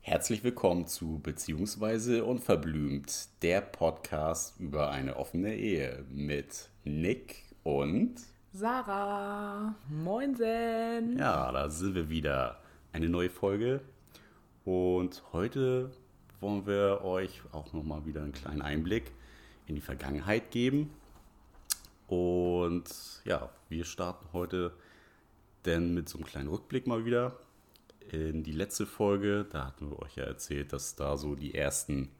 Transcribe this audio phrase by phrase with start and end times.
[0.00, 8.16] Herzlich willkommen zu Beziehungsweise Unverblümt, der Podcast über eine offene Ehe mit Nick und
[8.52, 9.76] Sarah.
[9.88, 11.16] Moinsen.
[11.16, 12.58] Ja, da sind wir wieder.
[12.92, 13.82] Eine neue Folge.
[14.64, 15.92] Und heute
[16.40, 19.12] wollen wir euch auch nochmal wieder einen kleinen Einblick
[19.68, 20.90] in die Vergangenheit geben.
[22.06, 22.84] Und
[23.24, 24.72] ja, wir starten heute
[25.64, 27.38] denn mit so einem kleinen Rückblick mal wieder
[28.10, 29.46] in die letzte Folge.
[29.50, 32.10] Da hatten wir euch ja erzählt, dass da so die ersten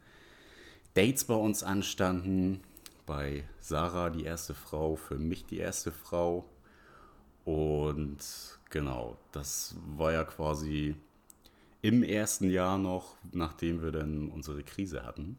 [0.95, 2.63] Dates bei uns anstanden.
[3.07, 6.49] Bei Sarah die erste Frau, für mich die erste Frau.
[7.45, 8.19] Und
[8.71, 10.97] genau, das war ja quasi
[11.83, 15.39] im ersten Jahr noch, nachdem wir dann unsere Krise hatten.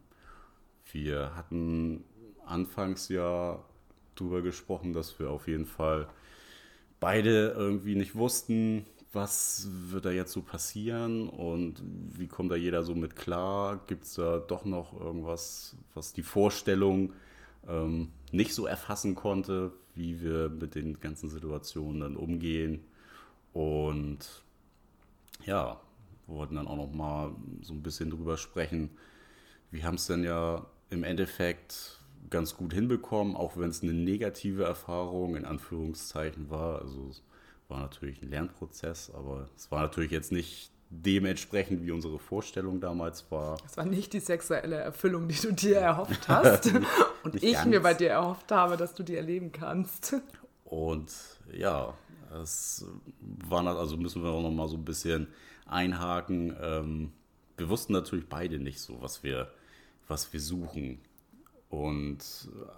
[0.93, 2.05] Wir hatten
[2.45, 3.61] anfangs ja
[4.19, 6.07] darüber gesprochen, dass wir auf jeden Fall
[6.99, 12.83] beide irgendwie nicht wussten, was wird da jetzt so passieren und wie kommt da jeder
[12.83, 13.79] so mit klar?
[13.87, 17.13] Gibt es da doch noch irgendwas, was die Vorstellung
[17.67, 22.83] ähm, nicht so erfassen konnte, wie wir mit den ganzen Situationen dann umgehen?
[23.53, 24.43] Und
[25.45, 25.79] ja,
[26.27, 27.31] wir wollten dann auch noch mal
[27.61, 28.89] so ein bisschen drüber sprechen.
[29.71, 31.96] Wir haben es dann ja im Endeffekt
[32.29, 36.81] ganz gut hinbekommen, auch wenn es eine negative Erfahrung in Anführungszeichen war.
[36.81, 37.23] Also es
[37.67, 43.29] war natürlich ein Lernprozess, aber es war natürlich jetzt nicht dementsprechend, wie unsere Vorstellung damals
[43.31, 43.57] war.
[43.65, 46.71] Es war nicht die sexuelle Erfüllung, die du dir erhofft hast
[47.23, 47.65] und ich ganz.
[47.65, 50.15] mir bei dir erhofft habe, dass du die erleben kannst.
[50.63, 51.13] Und
[51.51, 51.93] ja,
[52.41, 52.85] es
[53.47, 55.27] war also müssen wir auch noch mal so ein bisschen
[55.65, 56.55] einhaken.
[56.61, 57.11] Ähm,
[57.57, 59.51] wir wussten natürlich beide nicht so, was wir,
[60.07, 60.99] was wir suchen.
[61.69, 62.19] Und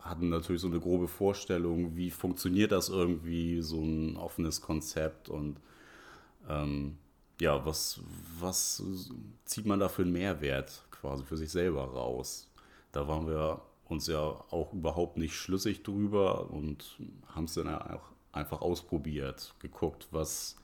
[0.01, 5.59] hatten natürlich so eine grobe Vorstellung, wie funktioniert das irgendwie, so ein offenes Konzept und
[6.49, 6.97] ähm,
[7.39, 8.01] ja, was,
[8.39, 8.83] was
[9.45, 12.49] zieht man da für einen Mehrwert quasi für sich selber raus?
[12.91, 18.11] Da waren wir uns ja auch überhaupt nicht schlüssig drüber und haben es dann auch
[18.31, 20.55] einfach ausprobiert, geguckt, was,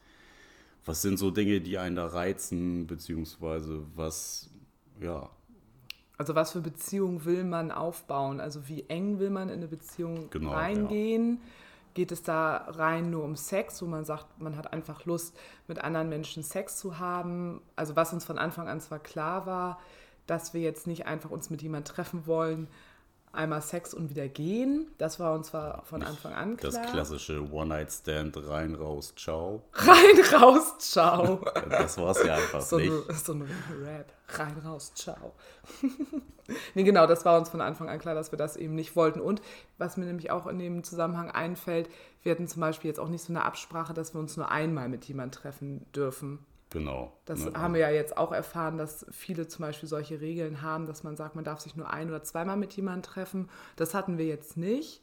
[0.85, 4.49] was sind so Dinge, die einen da reizen, beziehungsweise was,
[4.99, 5.29] ja.
[6.17, 8.39] Also was für Beziehungen will man aufbauen?
[8.39, 11.39] Also wie eng will man in eine Beziehung genau, reingehen?
[11.41, 11.49] Ja.
[11.93, 15.37] Geht es da rein nur um Sex, wo man sagt, man hat einfach Lust,
[15.67, 17.61] mit anderen Menschen Sex zu haben?
[17.75, 19.79] Also was uns von Anfang an zwar klar war,
[20.27, 22.67] dass wir jetzt nicht einfach uns mit jemandem treffen wollen,
[23.35, 24.87] einmal Sex und wieder gehen.
[24.97, 26.71] Das war uns zwar von Anfang an klar.
[26.71, 29.63] Das klassische One-Night-Stand, rein, raus, ciao.
[29.73, 31.45] Rein, raus, ciao.
[31.69, 32.91] das war es ja einfach so nicht.
[32.91, 33.41] Ein, so ein
[33.83, 34.11] Rap.
[34.29, 35.33] Rein, raus, ciao.
[36.73, 39.21] nee, genau, das war uns von Anfang an klar, dass wir das eben nicht wollten.
[39.21, 39.41] Und
[39.77, 41.89] was mir nämlich auch in dem Zusammenhang einfällt,
[42.23, 44.89] wir hatten zum Beispiel jetzt auch nicht so eine Absprache, dass wir uns nur einmal
[44.89, 46.39] mit jemandem treffen dürfen.
[46.75, 47.13] Genau.
[47.23, 47.53] Das ne?
[47.53, 51.15] haben wir ja jetzt auch erfahren, dass viele zum Beispiel solche Regeln haben, dass man
[51.15, 53.49] sagt, man darf sich nur ein- oder zweimal mit jemandem treffen.
[53.77, 55.01] Das hatten wir jetzt nicht,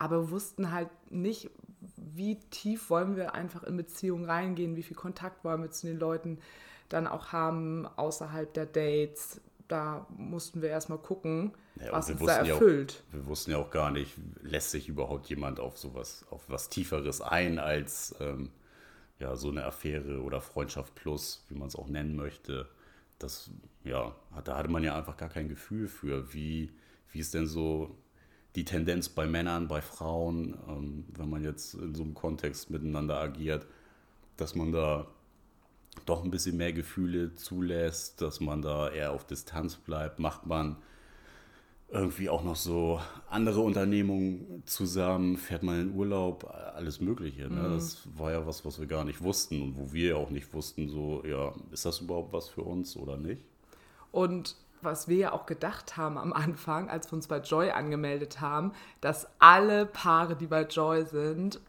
[0.00, 1.48] aber wussten halt nicht,
[1.96, 6.00] wie tief wollen wir einfach in Beziehungen reingehen, wie viel Kontakt wollen wir zu den
[6.00, 6.40] Leuten
[6.88, 9.40] dann auch haben außerhalb der Dates.
[9.68, 12.94] Da mussten wir erstmal gucken, ja, was uns da erfüllt.
[12.94, 16.42] Ja auch, wir wussten ja auch gar nicht, lässt sich überhaupt jemand auf sowas, auf
[16.48, 18.50] was Tieferes ein als ähm,
[19.22, 22.68] ja, so eine Affäre oder Freundschaft plus, wie man es auch nennen möchte,
[23.18, 23.50] das,
[23.84, 26.72] ja, da hatte man ja einfach gar kein Gefühl für, wie,
[27.12, 27.96] wie ist denn so
[28.56, 33.18] die Tendenz bei Männern, bei Frauen, ähm, wenn man jetzt in so einem Kontext miteinander
[33.18, 33.66] agiert,
[34.36, 35.06] dass man da
[36.04, 40.76] doch ein bisschen mehr Gefühle zulässt, dass man da eher auf Distanz bleibt, macht man
[41.92, 47.42] irgendwie auch noch so andere Unternehmungen zusammen, fährt man in Urlaub, alles Mögliche.
[47.42, 47.68] Ne?
[47.68, 47.74] Mhm.
[47.74, 50.88] Das war ja was, was wir gar nicht wussten und wo wir auch nicht wussten,
[50.88, 53.44] so, ja, ist das überhaupt was für uns oder nicht?
[54.10, 58.40] Und was wir ja auch gedacht haben am Anfang, als wir uns bei Joy angemeldet
[58.40, 61.60] haben, dass alle Paare, die bei Joy sind,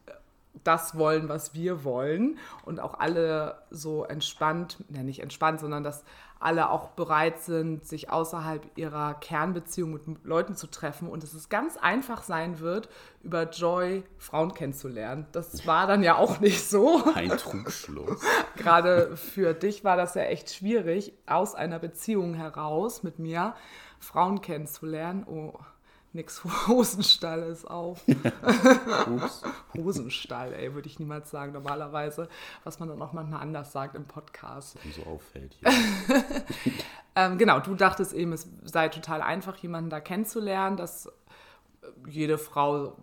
[0.64, 6.04] das wollen, was wir wollen und auch alle so entspannt, ja nicht entspannt, sondern dass
[6.44, 11.50] alle auch bereit sind, sich außerhalb ihrer Kernbeziehung mit Leuten zu treffen und dass es
[11.50, 12.90] ganz einfach sein wird,
[13.22, 15.26] über Joy Frauen kennenzulernen.
[15.32, 17.04] Das war dann ja auch nicht so.
[17.16, 18.22] Ein Trugschluss.
[18.58, 23.56] Gerade für dich war das ja echt schwierig, aus einer Beziehung heraus mit mir
[24.00, 25.26] Frauen kennenzulernen.
[25.26, 25.54] Oh,
[26.14, 28.04] nix Hosenstall ist auf.
[29.76, 32.30] Hosenstall, ey, würde ich niemals sagen, normalerweise,
[32.64, 34.78] was man dann auch manchmal anders sagt im Podcast.
[34.96, 35.58] So auffällt.
[37.16, 41.12] ähm, genau, du dachtest eben, es sei total einfach, jemanden da kennenzulernen, dass
[42.08, 42.98] jede Frau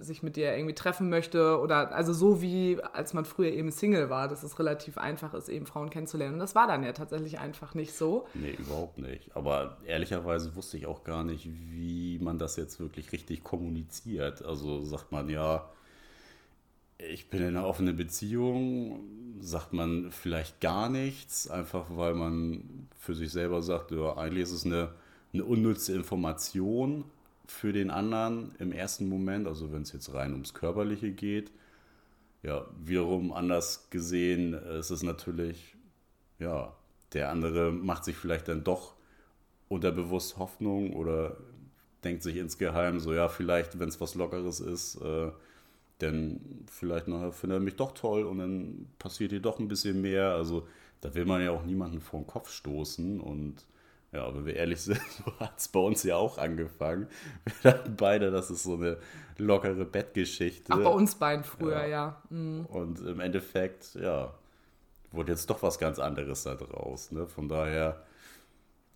[0.00, 4.10] sich mit dir irgendwie treffen möchte oder also so wie als man früher eben Single
[4.10, 6.34] war, dass es relativ einfach ist, eben Frauen kennenzulernen.
[6.34, 8.26] Und das war dann ja tatsächlich einfach nicht so.
[8.34, 9.34] Nee, überhaupt nicht.
[9.36, 14.44] Aber ehrlicherweise wusste ich auch gar nicht, wie man das jetzt wirklich richtig kommuniziert.
[14.44, 15.68] Also sagt man ja,
[16.98, 19.00] ich bin in einer offenen Beziehung,
[19.40, 24.52] sagt man vielleicht gar nichts, einfach weil man für sich selber sagt, ja, eigentlich ist
[24.52, 24.90] es eine,
[25.32, 27.04] eine unnütze Information
[27.52, 31.52] für den anderen im ersten Moment, also wenn es jetzt rein ums Körperliche geht.
[32.42, 35.76] Ja, wiederum anders gesehen ist es natürlich,
[36.38, 36.74] ja,
[37.12, 38.94] der andere macht sich vielleicht dann doch
[39.68, 41.36] unterbewusst Hoffnung oder
[42.02, 45.30] denkt sich insgeheim so, ja, vielleicht, wenn es was Lockeres ist, äh,
[46.00, 50.02] denn vielleicht nachher findet er mich doch toll und dann passiert hier doch ein bisschen
[50.02, 50.32] mehr.
[50.32, 50.66] Also
[51.00, 53.64] da will man ja auch niemanden vor den Kopf stoßen und
[54.12, 57.08] ja, wenn wir ehrlich sind, so hat es bei uns ja auch angefangen.
[57.44, 58.98] Wir dachten beide, das ist so eine
[59.38, 60.72] lockere Bettgeschichte.
[60.72, 61.86] Ach, bei uns beiden früher, ja.
[61.86, 62.22] ja.
[62.30, 62.66] Mhm.
[62.66, 64.34] Und im Endeffekt, ja,
[65.10, 67.10] wurde jetzt doch was ganz anderes da draus.
[67.10, 67.26] Ne?
[67.26, 68.02] Von daher,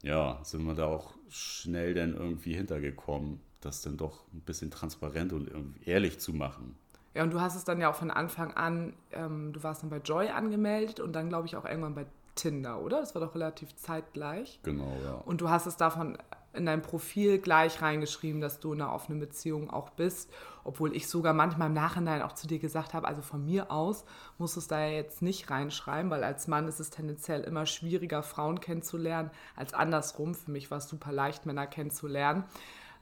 [0.03, 5.33] ja, sind wir da auch schnell dann irgendwie hintergekommen, das dann doch ein bisschen transparent
[5.33, 5.51] und
[5.85, 6.77] ehrlich zu machen.
[7.15, 9.89] Ja, und du hast es dann ja auch von Anfang an, ähm, du warst dann
[9.89, 12.05] bei Joy angemeldet und dann, glaube ich, auch irgendwann bei
[12.37, 13.01] Tinder, oder?
[13.01, 14.61] Das war doch relativ zeitgleich.
[14.63, 15.15] Genau, ja.
[15.25, 16.17] Und du hast es davon
[16.57, 20.31] in dein Profil gleich reingeschrieben, dass du in einer offenen Beziehung auch bist,
[20.65, 24.05] obwohl ich sogar manchmal im Nachhinein auch zu dir gesagt habe, also von mir aus
[24.39, 28.23] musst du es da jetzt nicht reinschreiben, weil als Mann ist es tendenziell immer schwieriger,
[28.23, 30.35] Frauen kennenzulernen, als andersrum.
[30.35, 32.45] Für mich war es super leicht, Männer kennenzulernen.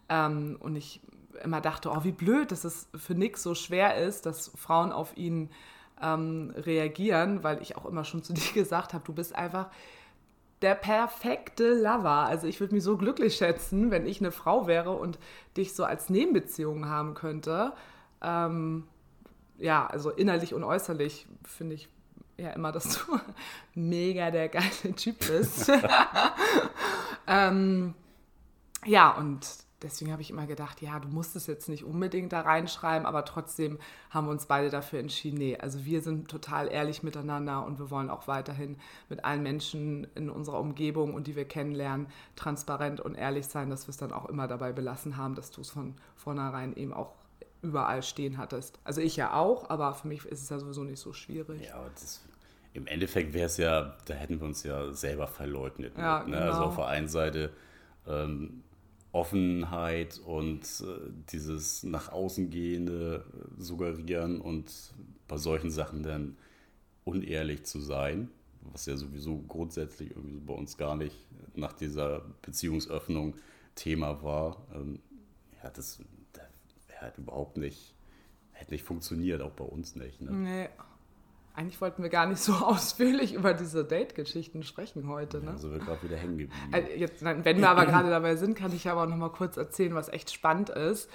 [0.08, 1.00] Ähm, und ich
[1.42, 5.16] immer dachte, oh, wie blöd, dass es für Nick so schwer ist, dass Frauen auf
[5.16, 5.50] ihn
[6.02, 9.70] ähm, reagieren, weil ich auch immer schon zu dir gesagt habe, du bist einfach
[10.62, 12.26] der perfekte Lover.
[12.26, 15.19] Also ich würde mich so glücklich schätzen, wenn ich eine Frau wäre und
[15.56, 17.73] dich so als Nebenbeziehung haben könnte.
[18.23, 18.85] Ähm,
[19.58, 21.88] ja, also innerlich und äußerlich finde ich
[22.37, 23.19] ja immer, dass du
[23.75, 25.70] mega der geile Typ bist.
[27.26, 27.94] ähm,
[28.87, 29.47] ja, und
[29.82, 33.25] deswegen habe ich immer gedacht, ja, du musst es jetzt nicht unbedingt da reinschreiben, aber
[33.25, 33.79] trotzdem
[34.11, 37.91] haben wir uns beide dafür entschieden, nee, also wir sind total ehrlich miteinander und wir
[37.91, 38.76] wollen auch weiterhin
[39.09, 42.06] mit allen Menschen in unserer Umgebung und die wir kennenlernen,
[42.37, 45.61] transparent und ehrlich sein, dass wir es dann auch immer dabei belassen haben, dass du
[45.61, 47.12] es von vornherein eben auch
[47.62, 48.79] überall stehen hattest.
[48.85, 51.62] Also ich ja auch, aber für mich ist es ja sowieso nicht so schwierig.
[51.67, 52.23] Ja, das,
[52.75, 55.97] im Endeffekt wäre es ja, da hätten wir uns ja selber verleugnet.
[55.97, 56.37] Ja, ne?
[56.37, 56.47] Also genau.
[56.47, 57.50] Also auf der einen Seite
[58.06, 58.63] ähm,
[59.14, 63.25] Offenheit und äh, dieses nach außen gehende
[63.56, 64.72] suggerieren und
[65.28, 66.37] bei solchen Sachen dann
[67.05, 68.28] unehrlich zu sein,
[68.72, 71.14] was ja sowieso grundsätzlich irgendwie bei uns gar nicht
[71.55, 73.37] nach dieser Beziehungsöffnung
[73.76, 74.66] Thema war.
[74.75, 74.99] Ähm,
[75.62, 76.00] ja, das,
[76.32, 76.46] das
[77.00, 77.94] hat überhaupt nicht,
[78.50, 80.20] hätte nicht funktioniert, auch bei uns nicht.
[80.22, 80.32] Ne?
[80.32, 80.69] Nee.
[81.56, 85.40] Eigentlich wollten wir gar nicht so ausführlich über diese Date-Geschichten sprechen heute.
[85.42, 85.52] Ne?
[85.52, 86.52] Also wir gerade wieder hängen geblieben.
[86.72, 89.94] Also jetzt, wenn wir aber gerade dabei sind, kann ich aber noch mal kurz erzählen,
[89.94, 91.08] was echt spannend ist.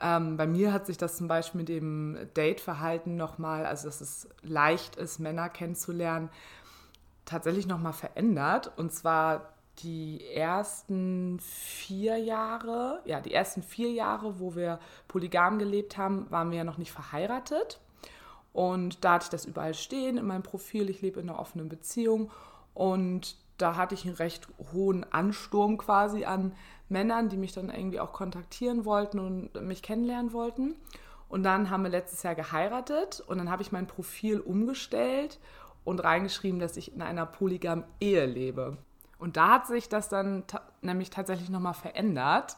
[0.00, 4.28] Ähm, bei mir hat sich das zum Beispiel mit dem Date-Verhalten nochmal, also dass es
[4.42, 6.30] leicht ist, Männer kennenzulernen,
[7.24, 8.72] tatsächlich nochmal verändert.
[8.76, 14.78] Und zwar die ersten vier Jahre, ja, die ersten vier Jahre, wo wir
[15.08, 17.80] polygam gelebt haben, waren wir ja noch nicht verheiratet.
[18.58, 20.90] Und da hatte ich das überall stehen in meinem Profil.
[20.90, 22.32] Ich lebe in einer offenen Beziehung.
[22.74, 26.56] Und da hatte ich einen recht hohen Ansturm quasi an
[26.88, 30.74] Männern, die mich dann irgendwie auch kontaktieren wollten und mich kennenlernen wollten.
[31.28, 35.38] Und dann haben wir letztes Jahr geheiratet und dann habe ich mein Profil umgestellt
[35.84, 38.76] und reingeschrieben, dass ich in einer polygam Ehe lebe.
[39.20, 40.42] Und da hat sich das dann
[40.82, 42.56] nämlich tatsächlich nochmal verändert,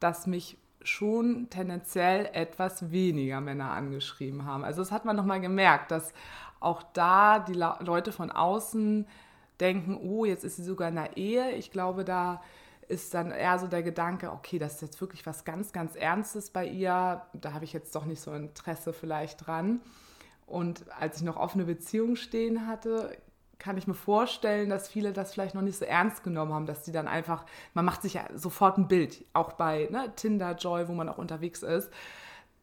[0.00, 0.56] dass mich
[0.88, 4.64] schon tendenziell etwas weniger Männer angeschrieben haben.
[4.64, 6.12] Also das hat man nochmal gemerkt, dass
[6.60, 9.06] auch da die Leute von außen
[9.60, 11.52] denken, oh, jetzt ist sie sogar in einer Ehe.
[11.52, 12.42] Ich glaube, da
[12.88, 16.50] ist dann eher so der Gedanke, okay, das ist jetzt wirklich was ganz, ganz Ernstes
[16.50, 17.22] bei ihr.
[17.34, 19.80] Da habe ich jetzt doch nicht so Interesse vielleicht dran.
[20.46, 23.16] Und als ich noch offene Beziehungen stehen hatte,
[23.58, 26.82] kann ich mir vorstellen, dass viele das vielleicht noch nicht so ernst genommen haben, dass
[26.82, 30.88] die dann einfach, man macht sich ja sofort ein Bild, auch bei ne, Tinder, Joy,
[30.88, 31.92] wo man auch unterwegs ist,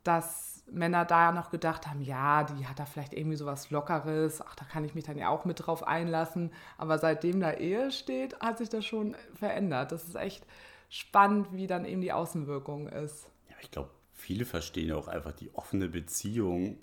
[0.04, 4.56] dass Männer da noch gedacht haben, ja, die hat da vielleicht irgendwie sowas Lockeres, ach,
[4.56, 6.52] da kann ich mich dann ja auch mit drauf einlassen.
[6.78, 9.92] Aber seitdem da Ehe steht, hat sich das schon verändert.
[9.92, 10.46] Das ist echt
[10.90, 13.30] spannend, wie dann eben die Außenwirkung ist.
[13.50, 16.78] Ja, ich glaube, viele verstehen auch einfach die offene Beziehung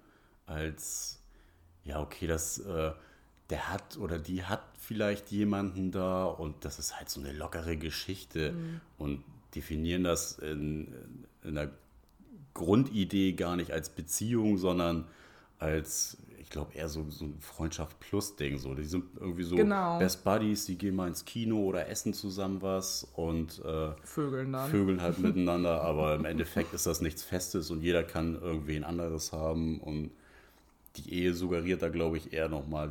[0.47, 1.21] als,
[1.83, 2.59] ja, okay, das...
[2.59, 2.92] Äh
[3.52, 7.76] der hat oder die hat vielleicht jemanden da und das ist halt so eine lockere
[7.76, 8.80] Geschichte mhm.
[8.97, 10.88] und definieren das in,
[11.44, 11.71] in einer
[12.54, 15.04] Grundidee gar nicht als Beziehung, sondern
[15.59, 18.56] als, ich glaube, eher so, so ein Freundschaft-Plus-Ding.
[18.59, 18.75] So.
[18.75, 19.99] Die sind irgendwie so Genau.
[19.99, 24.71] Best Buddies, die gehen mal ins Kino oder essen zusammen was und äh, Vögeln dann.
[24.71, 29.32] vögeln halt miteinander, aber im Endeffekt ist das nichts Festes und jeder kann irgendwen anderes
[29.32, 30.11] haben und
[30.97, 32.90] die Ehe suggeriert da, glaube ich, eher nochmal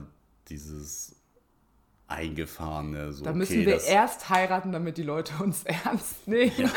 [0.49, 1.15] dieses
[2.07, 3.13] eingefahrene.
[3.13, 6.51] So, Da müssen okay, wir das, erst heiraten, damit die Leute uns ernst nehmen.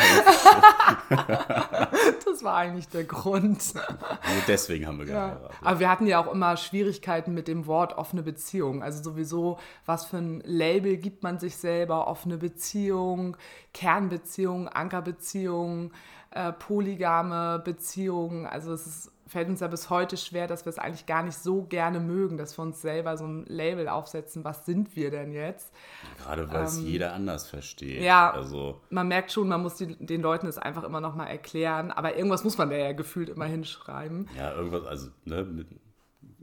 [1.10, 3.74] das war eigentlich der Grund.
[3.74, 5.28] Nur deswegen haben wir Ja.
[5.30, 5.56] geheiratet.
[5.62, 8.82] Aber wir hatten ja auch immer Schwierigkeiten mit dem Wort offene Beziehung.
[8.82, 12.06] Also sowieso, was für ein Label gibt man sich selber?
[12.06, 13.36] Offene Beziehung,
[13.72, 15.92] Kernbeziehung, Ankerbeziehung,
[16.30, 18.46] äh, polygame Beziehung.
[18.46, 21.38] Also es ist, fällt uns ja bis heute schwer, dass wir es eigentlich gar nicht
[21.38, 24.44] so gerne mögen, dass wir uns selber so ein Label aufsetzen.
[24.44, 25.72] Was sind wir denn jetzt?
[26.18, 27.98] Gerade weil es jeder anders versteht.
[27.98, 28.30] ähm, ja.
[28.30, 31.90] Also, Man merkt schon, man muss die, den Leuten es einfach immer noch mal erklären.
[31.90, 34.28] Aber irgendwas muss man da ja gefühlt immer hinschreiben.
[34.36, 35.66] ja, irgendwas, also, ne,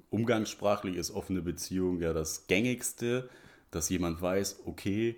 [0.09, 3.29] umgangssprachlich ist offene Beziehung ja das gängigste,
[3.71, 5.15] dass jemand weiß, okay,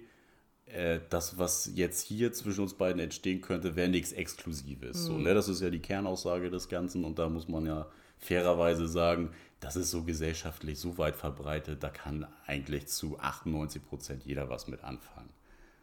[0.73, 5.05] äh, das, was jetzt hier zwischen uns beiden entstehen könnte, wäre nichts Exklusives.
[5.05, 5.33] So, ne?
[5.33, 7.87] Das ist ja die Kernaussage des Ganzen und da muss man ja
[8.19, 14.23] fairerweise sagen, das ist so gesellschaftlich so weit verbreitet, da kann eigentlich zu 98 Prozent
[14.25, 15.29] jeder was mit anfangen.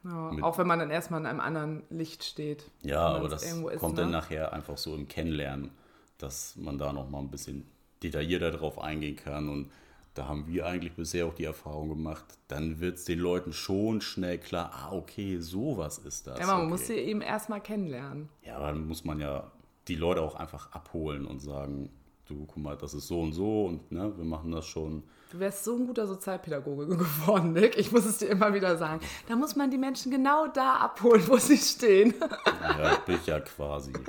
[0.04, 2.64] Ja, Mit- auch wenn man dann erstmal in einem anderen Licht steht.
[2.82, 4.02] Ja, aber das irgendwo ist, kommt ne?
[4.02, 5.70] dann nachher einfach so im Kennenlernen,
[6.18, 7.66] dass man da noch mal ein bisschen
[8.02, 9.48] detaillierter drauf eingehen kann.
[9.48, 9.70] Und
[10.14, 14.00] da haben wir eigentlich bisher auch die Erfahrung gemacht, dann wird es den Leuten schon
[14.00, 16.38] schnell klar, ah, okay, sowas ist das.
[16.38, 16.66] Ja, man okay.
[16.68, 18.28] muss sie eben erstmal kennenlernen.
[18.42, 19.50] ja, aber dann muss man ja
[19.88, 21.90] die Leute auch einfach abholen und sagen,
[22.26, 25.02] du, guck mal, das ist so und so und ne, wir machen das schon.
[25.30, 27.78] Du wärst so ein guter Sozialpädagoge geworden, Nick.
[27.78, 29.00] Ich muss es dir immer wieder sagen.
[29.28, 32.14] Da muss man die Menschen genau da abholen, wo sie stehen.
[32.60, 33.92] Ja, bin ich ja quasi.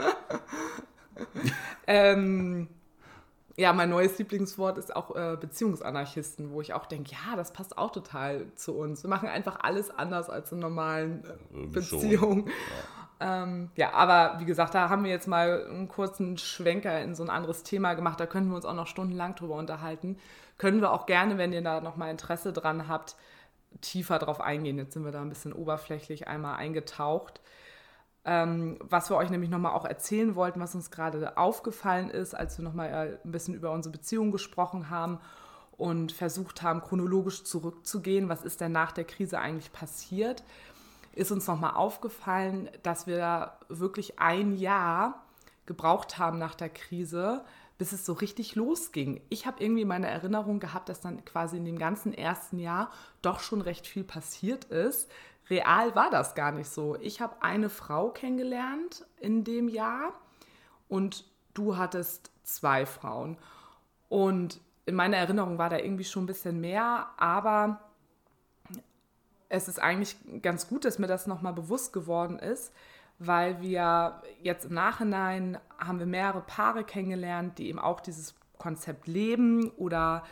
[1.88, 2.68] Ähm,
[3.62, 7.78] ja, mein neues Lieblingswort ist auch äh, Beziehungsanarchisten, wo ich auch denke, ja, das passt
[7.78, 9.04] auch total zu uns.
[9.04, 12.00] Wir machen einfach alles anders als in normalen äh, schon.
[12.02, 12.50] Beziehungen.
[13.20, 17.22] Ähm, ja, aber wie gesagt, da haben wir jetzt mal einen kurzen Schwenker in so
[17.22, 18.20] ein anderes Thema gemacht.
[18.20, 20.18] Da könnten wir uns auch noch stundenlang drüber unterhalten.
[20.58, 23.16] Können wir auch gerne, wenn ihr da noch mal Interesse dran habt,
[23.82, 24.80] tiefer drauf eingehen.
[24.80, 27.42] Jetzt sind wir da ein bisschen oberflächlich einmal eingetaucht.
[28.24, 32.58] Ähm, was wir euch nämlich nochmal auch erzählen wollten, was uns gerade aufgefallen ist, als
[32.58, 35.20] wir nochmal ein bisschen über unsere Beziehung gesprochen haben
[35.72, 40.44] und versucht haben, chronologisch zurückzugehen, was ist denn nach der Krise eigentlich passiert,
[41.14, 45.26] ist uns nochmal aufgefallen, dass wir wirklich ein Jahr
[45.66, 47.44] gebraucht haben nach der Krise,
[47.78, 49.22] bis es so richtig losging.
[49.30, 52.92] Ich habe irgendwie meine Erinnerung gehabt, dass dann quasi in dem ganzen ersten Jahr
[53.24, 55.10] doch schon recht viel passiert ist.
[55.52, 56.96] Real war das gar nicht so.
[57.02, 60.14] Ich habe eine Frau kennengelernt in dem Jahr
[60.88, 63.38] und du hattest zwei Frauen.
[64.10, 67.82] Und in meiner Erinnerung war da irgendwie schon ein bisschen mehr, aber
[69.50, 72.74] es ist eigentlich ganz gut, dass mir das nochmal bewusst geworden ist,
[73.20, 79.08] weil wir jetzt im Nachhinein haben wir mehrere Paare kennengelernt, die eben auch dieses Konzept
[79.08, 80.24] leben oder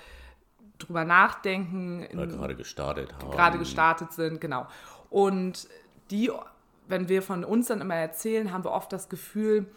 [0.77, 3.31] drüber nachdenken, Oder in- gerade gestartet haben.
[3.31, 4.65] gerade gestartet sind, genau.
[5.09, 5.67] Und
[6.11, 6.31] die,
[6.87, 9.67] wenn wir von uns dann immer erzählen, haben wir oft das Gefühl,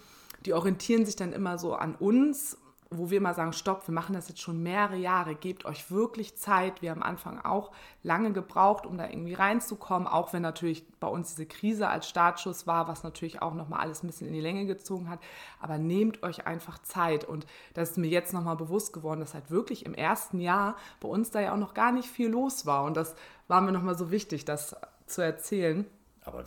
[0.44, 2.58] die orientieren sich dann immer so an uns,
[2.98, 6.36] wo wir immer sagen, stopp, wir machen das jetzt schon mehrere Jahre, gebt euch wirklich
[6.36, 6.82] Zeit.
[6.82, 7.72] Wir haben am Anfang auch
[8.02, 12.66] lange gebraucht, um da irgendwie reinzukommen, auch wenn natürlich bei uns diese Krise als Startschuss
[12.66, 15.20] war, was natürlich auch nochmal alles ein bisschen in die Länge gezogen hat.
[15.60, 17.24] Aber nehmt euch einfach Zeit.
[17.24, 21.08] Und das ist mir jetzt nochmal bewusst geworden, dass halt wirklich im ersten Jahr bei
[21.08, 22.84] uns da ja auch noch gar nicht viel los war.
[22.84, 23.14] Und das
[23.48, 24.76] war mir nochmal so wichtig, das
[25.12, 25.86] zu erzählen.
[26.22, 26.44] Aber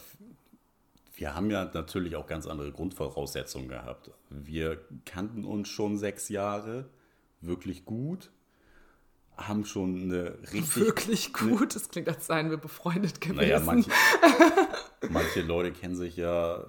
[1.16, 4.12] wir haben ja natürlich auch ganz andere Grundvoraussetzungen gehabt.
[4.30, 6.90] Wir kannten uns schon sechs Jahre
[7.42, 8.32] wirklich gut,
[9.38, 10.78] haben schon eine richtig.
[10.78, 11.76] Wirklich gut.
[11.76, 13.38] Es klingt, als seien wir befreundet gewesen.
[13.38, 13.92] Naja, manche,
[15.10, 16.66] manche Leute kennen sich ja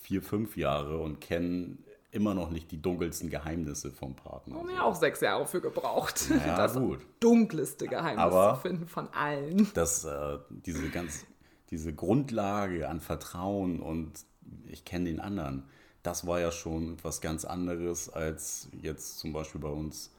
[0.00, 4.56] vier, fünf Jahre und kennen immer noch nicht die dunkelsten Geheimnisse vom Partner.
[4.56, 7.00] haben wir auch sechs Jahre für gebraucht, Ja, das gut.
[7.20, 9.68] dunkelste Geheimnis Aber- zu finden von allen.
[9.74, 11.24] dass äh, diese ganz
[11.70, 14.12] diese Grundlage an Vertrauen und
[14.68, 15.64] ich kenne den anderen,
[16.02, 20.10] das war ja schon was ganz anderes als jetzt zum Beispiel bei uns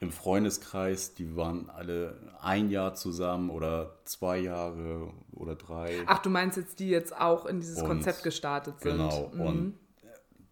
[0.00, 1.14] im Freundeskreis.
[1.14, 6.02] Die waren alle ein Jahr zusammen oder zwei Jahre oder drei.
[6.06, 8.92] Ach, du meinst jetzt, die jetzt auch in dieses Und- Konzept gestartet sind?
[8.98, 9.30] Genau.
[9.32, 9.40] Mhm.
[9.40, 9.74] Und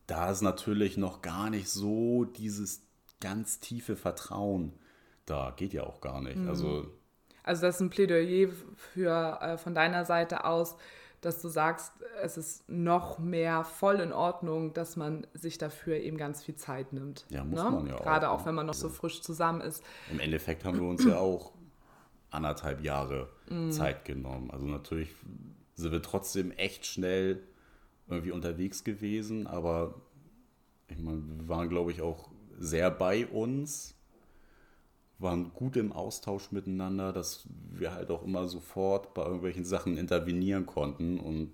[0.07, 2.83] da ist natürlich noch gar nicht so dieses
[3.21, 4.73] ganz tiefe Vertrauen
[5.25, 5.53] da.
[5.57, 6.37] Geht ja auch gar nicht.
[6.37, 6.49] Mhm.
[6.49, 6.87] Also
[7.43, 10.77] Also das ist ein Plädoyer für, äh, von deiner Seite aus,
[11.21, 16.19] dass du sagst, es ist noch mehr voll in Ordnung, dass man sich dafür eben
[16.19, 17.27] ganz viel Zeit nimmt.
[17.31, 17.71] Ja, muss ne?
[17.71, 18.03] man ja auch.
[18.03, 18.47] Gerade auch, ne?
[18.47, 19.83] wenn man noch so frisch zusammen ist.
[20.11, 21.53] Im Endeffekt haben wir uns ja auch
[22.31, 23.71] anderthalb Jahre mm.
[23.71, 24.51] Zeit genommen.
[24.51, 25.15] Also natürlich
[25.75, 27.43] sind wir trotzdem echt schnell
[28.09, 29.95] irgendwie unterwegs gewesen, aber
[30.89, 33.95] ich meine, wir waren, glaube ich, auch sehr bei uns,
[35.19, 40.67] waren gut im Austausch miteinander, dass wir halt auch immer sofort bei irgendwelchen Sachen intervenieren
[40.67, 41.53] konnten und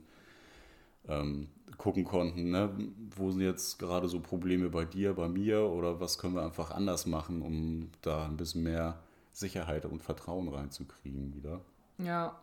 [1.09, 2.71] ähm, gucken konnten, ne,
[3.17, 6.71] wo sind jetzt gerade so Probleme bei dir, bei mir oder was können wir einfach
[6.71, 8.99] anders machen, um da ein bisschen mehr
[9.33, 11.61] Sicherheit und Vertrauen reinzukriegen wieder.
[11.99, 12.37] Ja.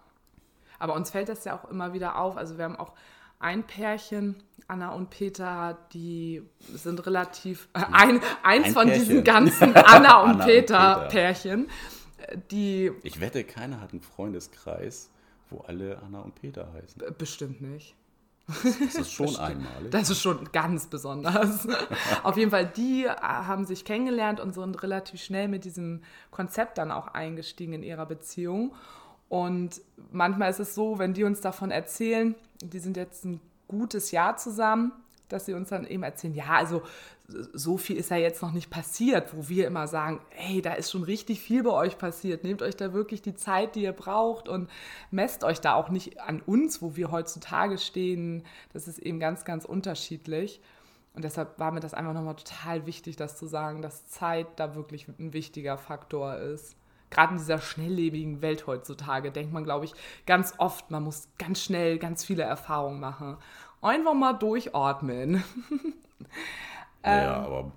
[0.80, 2.38] Aber uns fällt das ja auch immer wieder auf.
[2.38, 2.94] Also wir haben auch
[3.40, 9.04] ein Pärchen, Anna und Peter, die sind relativ, äh, ein, eins ein von Pärchen.
[9.04, 11.70] diesen ganzen Anna und Anna Peter, und Peter Pärchen,
[12.52, 12.92] die...
[13.04, 15.10] Ich wette, keiner hat einen Freundeskreis,
[15.50, 17.02] wo alle Anna und Peter heißen.
[17.18, 17.96] Bestimmt nicht.
[18.48, 19.92] Das ist schon einmalig.
[19.92, 21.68] Das ist schon ganz besonders.
[22.24, 26.78] Auf jeden Fall, die äh, haben sich kennengelernt und sind relativ schnell mit diesem Konzept
[26.78, 28.74] dann auch eingestiegen in ihrer Beziehung.
[29.30, 29.82] Und
[30.12, 34.36] manchmal ist es so, wenn die uns davon erzählen, die sind jetzt ein gutes Jahr
[34.38, 34.92] zusammen,
[35.30, 36.82] dass sie uns dann eben erzählen, ja, also
[37.54, 40.90] so viel ist ja jetzt noch nicht passiert, wo wir immer sagen, hey, da ist
[40.90, 42.44] schon richtig viel bei euch passiert.
[42.44, 44.68] Nehmt euch da wirklich die Zeit, die ihr braucht und
[45.12, 48.44] messt euch da auch nicht an uns, wo wir heutzutage stehen.
[48.74, 50.60] Das ist eben ganz, ganz unterschiedlich.
[51.14, 54.74] Und deshalb war mir das einfach nochmal total wichtig, das zu sagen, dass Zeit da
[54.74, 56.79] wirklich ein wichtiger Faktor ist
[57.10, 59.94] gerade in dieser schnelllebigen Welt heutzutage denkt man, glaube ich,
[60.26, 63.38] ganz oft, man muss ganz schnell ganz viele Erfahrungen machen.
[63.82, 65.36] Einfach mal durchatmen.
[67.04, 67.72] ja, ähm, aber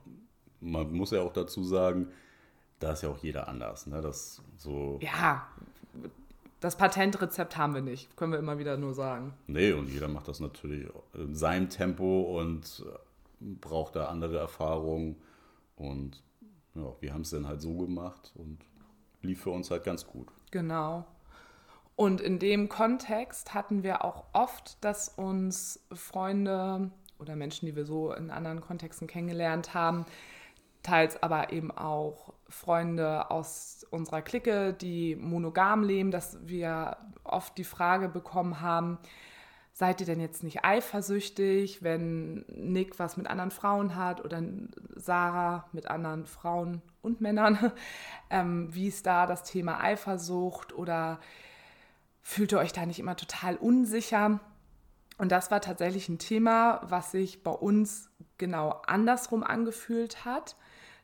[0.61, 2.09] man muss ja auch dazu sagen,
[2.79, 3.87] da ist ja auch jeder anders.
[3.87, 4.01] Ne?
[4.01, 5.47] Das so ja,
[6.63, 9.35] das Patentrezept haben wir nicht, können wir immer wieder nur sagen.
[9.49, 12.85] Nee, und jeder macht das natürlich in seinem Tempo und
[13.41, 15.17] braucht da andere Erfahrungen.
[15.75, 16.23] Und
[16.75, 18.59] ja, wir haben es dann halt so gemacht und
[19.23, 20.29] lief für uns halt ganz gut.
[20.51, 21.05] Genau.
[21.97, 27.85] Und in dem Kontext hatten wir auch oft, dass uns Freunde oder Menschen, die wir
[27.85, 30.05] so in anderen Kontexten kennengelernt haben,
[30.83, 37.65] teils aber eben auch Freunde aus unserer Clique, die monogam leben, dass wir oft die
[37.65, 38.99] Frage bekommen haben,
[39.73, 44.43] seid ihr denn jetzt nicht eifersüchtig, wenn Nick was mit anderen Frauen hat oder
[44.97, 47.73] Sarah mit anderen Frauen und Männern?
[48.31, 51.21] Ähm, wie ist da das Thema Eifersucht oder
[52.23, 54.41] fühlt ihr euch da nicht immer total unsicher?
[55.19, 60.57] Und das war tatsächlich ein Thema, was sich bei uns genau andersrum angefühlt hat,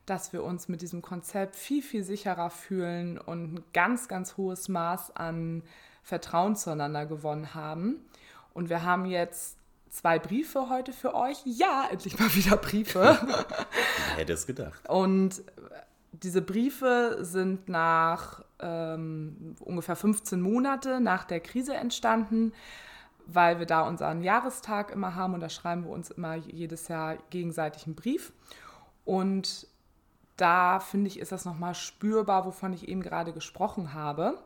[0.07, 4.69] dass wir uns mit diesem Konzept viel, viel sicherer fühlen und ein ganz, ganz hohes
[4.69, 5.61] Maß an
[6.01, 8.08] Vertrauen zueinander gewonnen haben.
[8.59, 9.57] Und wir haben jetzt
[9.89, 11.37] zwei Briefe heute für euch.
[11.45, 13.17] Ja, endlich mal wieder Briefe.
[14.17, 14.89] Hätte es gedacht.
[14.89, 15.41] Und
[16.11, 22.51] diese Briefe sind nach ähm, ungefähr 15 Monate nach der Krise entstanden,
[23.27, 27.15] weil wir da unseren Jahrestag immer haben und da schreiben wir uns immer jedes Jahr
[27.29, 28.33] gegenseitig einen Brief.
[29.05, 29.67] Und
[30.35, 34.37] da finde ich, ist das nochmal spürbar, wovon ich eben gerade gesprochen habe.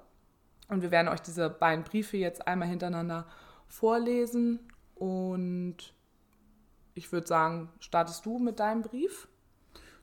[0.68, 3.26] Und wir werden euch diese beiden Briefe jetzt einmal hintereinander
[3.74, 4.60] vorlesen
[4.96, 5.76] und
[6.94, 9.28] ich würde sagen, startest du mit deinem Brief?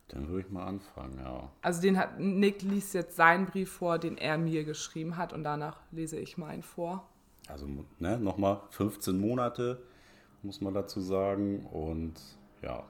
[0.09, 1.53] Dann würde ich mal anfangen, ja.
[1.63, 5.45] Also den hat Nick liest jetzt seinen Brief vor, den er mir geschrieben hat und
[5.45, 7.09] danach lese ich meinen vor.
[7.47, 7.69] Also
[8.01, 9.81] ne, nochmal 15 Monate,
[10.43, 11.65] muss man dazu sagen.
[11.67, 12.15] Und
[12.63, 12.83] ja,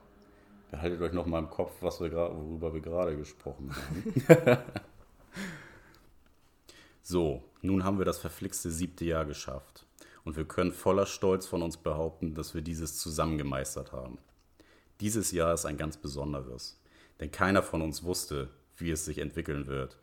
[0.71, 4.57] behaltet euch nochmal im Kopf, was wir worüber wir gerade gesprochen haben.
[7.03, 9.85] so, nun haben wir das verflixte siebte Jahr geschafft
[10.23, 14.19] und wir können voller Stolz von uns behaupten, dass wir dieses zusammen gemeistert haben.
[14.99, 16.79] Dieses Jahr ist ein ganz besonderes,
[17.19, 19.97] denn keiner von uns wusste, wie es sich entwickeln wird.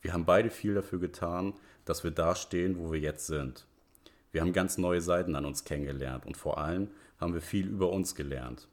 [0.00, 3.66] Wir haben beide viel dafür getan, dass wir da stehen, wo wir jetzt sind.
[4.32, 7.90] Wir haben ganz neue Seiten an uns kennengelernt und vor allem haben wir viel über
[7.90, 8.68] uns gelernt.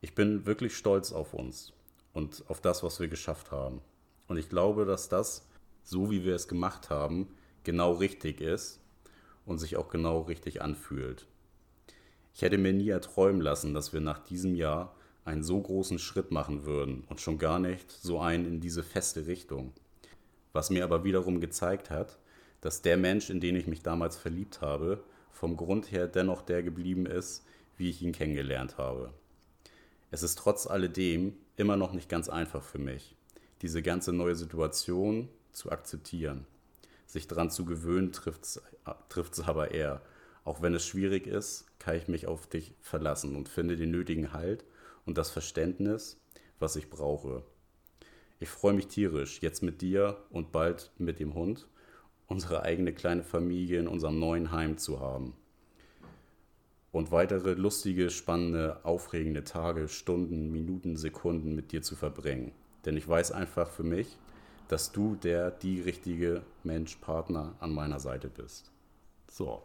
[0.00, 1.72] Ich bin wirklich stolz auf uns
[2.12, 3.80] und auf das, was wir geschafft haben.
[4.26, 5.48] Und ich glaube, dass das,
[5.84, 7.28] so wie wir es gemacht haben,
[7.62, 8.81] genau richtig ist
[9.46, 11.26] und sich auch genau richtig anfühlt.
[12.34, 16.30] Ich hätte mir nie erträumen lassen, dass wir nach diesem Jahr einen so großen Schritt
[16.30, 19.72] machen würden und schon gar nicht so einen in diese feste Richtung.
[20.52, 22.18] Was mir aber wiederum gezeigt hat,
[22.60, 26.62] dass der Mensch, in den ich mich damals verliebt habe, vom Grund her dennoch der
[26.62, 27.44] geblieben ist,
[27.76, 29.12] wie ich ihn kennengelernt habe.
[30.10, 33.16] Es ist trotz alledem immer noch nicht ganz einfach für mich,
[33.62, 36.46] diese ganze neue Situation zu akzeptieren.
[37.12, 40.00] Sich daran zu gewöhnen, trifft es aber eher.
[40.44, 44.32] Auch wenn es schwierig ist, kann ich mich auf dich verlassen und finde den nötigen
[44.32, 44.64] Halt
[45.04, 46.18] und das Verständnis,
[46.58, 47.44] was ich brauche.
[48.40, 51.68] Ich freue mich tierisch, jetzt mit dir und bald mit dem Hund,
[52.28, 55.34] unsere eigene kleine Familie in unserem neuen Heim zu haben.
[56.92, 62.52] Und weitere lustige, spannende, aufregende Tage, Stunden, Minuten, Sekunden mit dir zu verbringen.
[62.86, 64.16] Denn ich weiß einfach für mich,
[64.68, 68.70] dass du der, die richtige Mensch, Partner an meiner Seite bist.
[69.30, 69.62] So,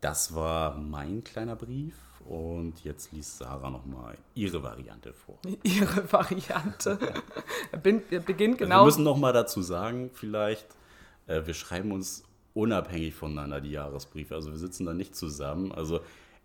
[0.00, 1.94] das war mein kleiner Brief
[2.28, 5.38] und jetzt liest Sarah nochmal ihre Variante vor.
[5.62, 6.98] Ihre Variante.
[7.82, 8.74] beginnt genau.
[8.76, 10.66] Also wir müssen nochmal dazu sagen, vielleicht,
[11.26, 14.34] äh, wir schreiben uns unabhängig voneinander die Jahresbriefe.
[14.34, 15.72] Also wir sitzen da nicht zusammen.
[15.72, 16.00] Also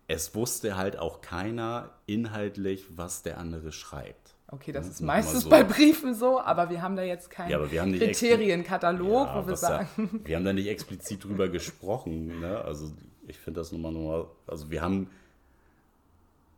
[0.06, 4.33] es wusste halt auch keiner inhaltlich, was der andere schreibt.
[4.48, 5.50] Okay, das ist meistens so.
[5.50, 9.88] bei Briefen so, aber wir haben da jetzt keinen ja, Kriterienkatalog, ja, wo wir sagen.
[9.96, 12.40] Da, wir haben da nicht explizit drüber gesprochen.
[12.40, 12.58] Ne?
[12.58, 12.92] Also
[13.26, 15.10] ich finde das nochmal, nochmal, also wir haben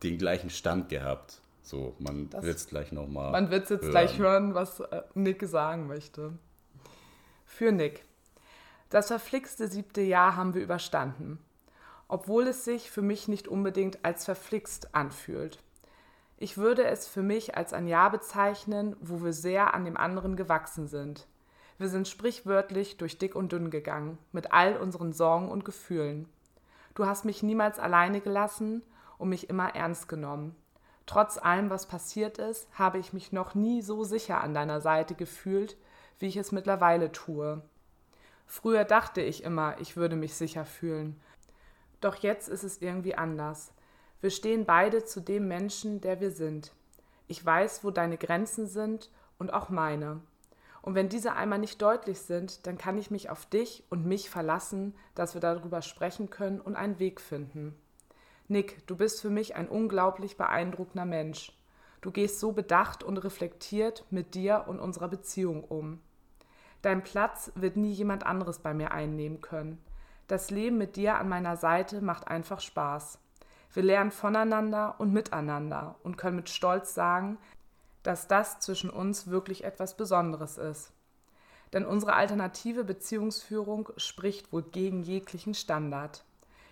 [0.02, 1.40] den gleichen Stand gehabt.
[1.62, 3.32] So, man wird es gleich nochmal.
[3.32, 3.90] Man wird es jetzt hören.
[3.90, 6.32] gleich hören, was äh, Nick sagen möchte.
[7.44, 8.04] Für Nick.
[8.90, 11.38] Das verflixte siebte Jahr haben wir überstanden.
[12.08, 15.58] Obwohl es sich für mich nicht unbedingt als verflixt anfühlt.
[16.38, 20.36] Ich würde es für mich als ein Jahr bezeichnen, wo wir sehr an dem anderen
[20.36, 21.26] gewachsen sind.
[21.78, 26.28] Wir sind sprichwörtlich durch dick und dünn gegangen, mit all unseren Sorgen und Gefühlen.
[26.94, 28.82] Du hast mich niemals alleine gelassen
[29.18, 30.54] und mich immer ernst genommen.
[31.06, 35.14] Trotz allem, was passiert ist, habe ich mich noch nie so sicher an deiner Seite
[35.14, 35.76] gefühlt,
[36.18, 37.62] wie ich es mittlerweile tue.
[38.46, 41.20] Früher dachte ich immer, ich würde mich sicher fühlen.
[42.00, 43.72] Doch jetzt ist es irgendwie anders.
[44.20, 46.72] Wir stehen beide zu dem Menschen, der wir sind.
[47.28, 50.20] Ich weiß, wo deine Grenzen sind und auch meine.
[50.82, 54.30] Und wenn diese einmal nicht deutlich sind, dann kann ich mich auf dich und mich
[54.30, 57.74] verlassen, dass wir darüber sprechen können und einen Weg finden.
[58.48, 61.52] Nick, du bist für mich ein unglaublich beeindruckender Mensch.
[62.00, 66.00] Du gehst so bedacht und reflektiert mit dir und unserer Beziehung um.
[66.82, 69.82] Dein Platz wird nie jemand anderes bei mir einnehmen können.
[70.28, 73.18] Das Leben mit dir an meiner Seite macht einfach Spaß.
[73.72, 77.38] Wir lernen voneinander und miteinander und können mit Stolz sagen,
[78.02, 80.92] dass das zwischen uns wirklich etwas Besonderes ist.
[81.72, 86.24] Denn unsere alternative Beziehungsführung spricht wohl gegen jeglichen Standard.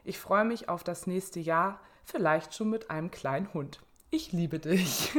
[0.04, 3.80] Ich freue mich auf das nächste Jahr, vielleicht schon mit einem kleinen Hund.
[4.10, 5.12] Ich liebe dich.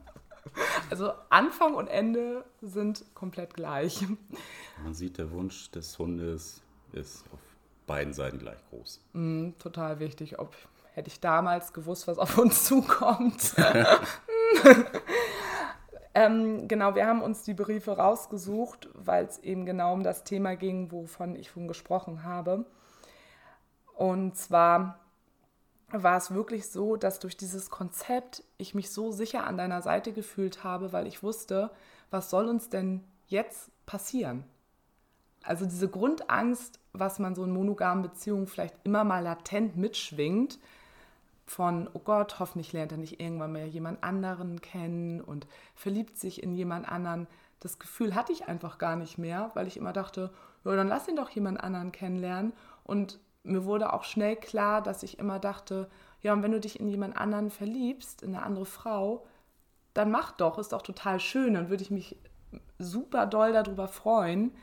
[0.90, 4.04] also Anfang und Ende sind komplett gleich.
[4.82, 7.38] Man sieht, der Wunsch des Hundes ist auf
[7.86, 9.00] beiden Seiten gleich groß.
[9.12, 10.38] Mm, total wichtig.
[10.38, 10.54] Ob
[10.94, 13.54] hätte ich damals gewusst, was auf uns zukommt.
[16.14, 20.56] ähm, genau, wir haben uns die Briefe rausgesucht, weil es eben genau um das Thema
[20.56, 22.64] ging, wovon ich schon gesprochen habe.
[23.94, 24.98] Und zwar
[25.92, 30.12] war es wirklich so, dass durch dieses Konzept ich mich so sicher an deiner Seite
[30.12, 31.70] gefühlt habe, weil ich wusste,
[32.10, 34.44] was soll uns denn jetzt passieren?
[35.44, 40.58] Also diese Grundangst, was man so in monogamen Beziehungen vielleicht immer mal latent mitschwingt,
[41.46, 46.42] von, oh Gott, hoffentlich lernt er nicht irgendwann mehr jemand anderen kennen und verliebt sich
[46.42, 47.26] in jemand anderen.
[47.60, 50.30] Das Gefühl hatte ich einfach gar nicht mehr, weil ich immer dachte,
[50.64, 52.52] ja, dann lass ihn doch jemand anderen kennenlernen.
[52.84, 55.90] Und mir wurde auch schnell klar, dass ich immer dachte,
[56.22, 59.26] ja, und wenn du dich in jemand anderen verliebst, in eine andere Frau,
[59.94, 62.16] dann mach doch, ist doch total schön, dann würde ich mich
[62.78, 64.54] super doll darüber freuen,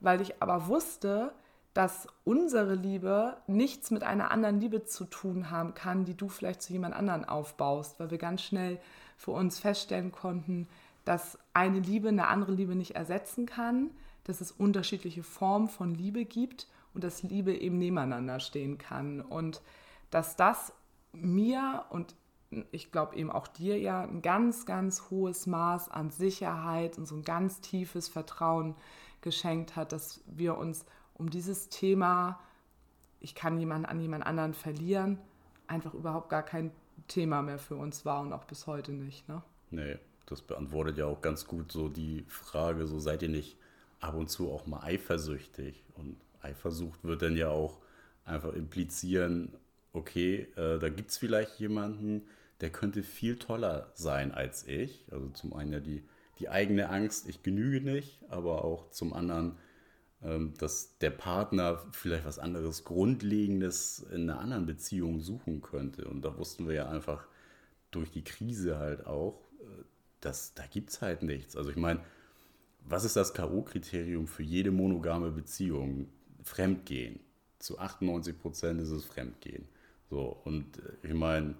[0.00, 1.32] weil ich aber wusste,
[1.80, 6.60] dass unsere Liebe nichts mit einer anderen Liebe zu tun haben kann, die du vielleicht
[6.60, 8.78] zu jemand anderen aufbaust, weil wir ganz schnell
[9.16, 10.68] für uns feststellen konnten,
[11.06, 13.92] dass eine Liebe eine andere Liebe nicht ersetzen kann,
[14.24, 19.22] dass es unterschiedliche Formen von Liebe gibt und dass Liebe eben nebeneinander stehen kann.
[19.22, 19.62] Und
[20.10, 20.74] dass das
[21.14, 22.14] mir und
[22.72, 27.14] ich glaube eben auch dir ja ein ganz, ganz hohes Maß an Sicherheit und so
[27.14, 28.74] ein ganz tiefes Vertrauen
[29.22, 30.84] geschenkt hat, dass wir uns
[31.20, 32.40] um dieses Thema,
[33.20, 35.18] ich kann jemanden an jemand anderen verlieren,
[35.66, 36.72] einfach überhaupt gar kein
[37.06, 39.28] Thema mehr für uns war und auch bis heute nicht.
[39.28, 39.42] Ne?
[39.70, 43.56] Nee, das beantwortet ja auch ganz gut so die Frage, so seid ihr nicht
[44.00, 47.80] ab und zu auch mal eifersüchtig und Eifersucht wird dann ja auch
[48.24, 49.52] einfach implizieren,
[49.92, 52.22] okay, äh, da gibt es vielleicht jemanden,
[52.62, 55.04] der könnte viel toller sein als ich.
[55.10, 56.02] Also zum einen ja die,
[56.38, 59.58] die eigene Angst, ich genüge nicht, aber auch zum anderen,
[60.20, 66.06] dass der Partner vielleicht was anderes Grundlegendes in einer anderen Beziehung suchen könnte.
[66.06, 67.26] Und da wussten wir ja einfach
[67.90, 69.84] durch die Krise halt auch, äh,
[70.20, 71.56] dass da gibt es halt nichts.
[71.56, 72.00] Also ich meine,
[72.84, 76.08] was ist das K.O.-Kriterium für jede monogame Beziehung?
[76.42, 77.20] Fremdgehen.
[77.58, 79.68] zu 98 Prozent ist es Fremdgehen.
[80.08, 81.54] So, und äh, ich meine,